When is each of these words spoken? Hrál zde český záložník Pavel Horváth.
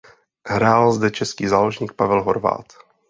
Hrál 0.49 0.91
zde 0.91 1.11
český 1.11 1.47
záložník 1.47 1.93
Pavel 1.93 2.23
Horváth. 2.23 2.73